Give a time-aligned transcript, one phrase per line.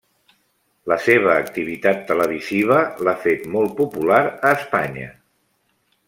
[0.91, 5.11] La seva activitat televisiva l'ha fet molt popular a Espanya.